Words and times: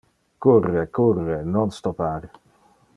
Curre, 0.41 0.87
curre, 0.95 1.37
non 1.53 1.69
stoppar. 1.77 2.23